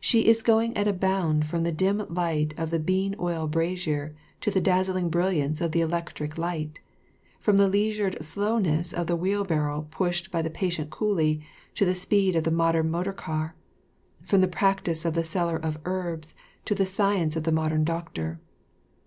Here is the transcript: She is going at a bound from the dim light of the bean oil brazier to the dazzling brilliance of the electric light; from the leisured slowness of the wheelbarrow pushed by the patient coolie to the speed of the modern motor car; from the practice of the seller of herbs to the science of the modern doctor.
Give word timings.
She 0.00 0.24
is 0.24 0.40
going 0.42 0.74
at 0.78 0.88
a 0.88 0.94
bound 0.94 1.44
from 1.44 1.62
the 1.62 1.70
dim 1.72 1.98
light 2.08 2.54
of 2.56 2.70
the 2.70 2.78
bean 2.78 3.14
oil 3.20 3.46
brazier 3.46 4.16
to 4.40 4.50
the 4.50 4.62
dazzling 4.62 5.10
brilliance 5.10 5.60
of 5.60 5.72
the 5.72 5.82
electric 5.82 6.38
light; 6.38 6.80
from 7.38 7.58
the 7.58 7.68
leisured 7.68 8.16
slowness 8.24 8.94
of 8.94 9.08
the 9.08 9.14
wheelbarrow 9.14 9.86
pushed 9.90 10.30
by 10.30 10.40
the 10.40 10.48
patient 10.48 10.88
coolie 10.88 11.42
to 11.74 11.84
the 11.84 11.94
speed 11.94 12.34
of 12.34 12.44
the 12.44 12.50
modern 12.50 12.90
motor 12.90 13.12
car; 13.12 13.56
from 14.24 14.40
the 14.40 14.48
practice 14.48 15.04
of 15.04 15.12
the 15.12 15.22
seller 15.22 15.56
of 15.58 15.78
herbs 15.84 16.34
to 16.64 16.74
the 16.74 16.86
science 16.86 17.36
of 17.36 17.44
the 17.44 17.52
modern 17.52 17.84
doctor. 17.84 18.40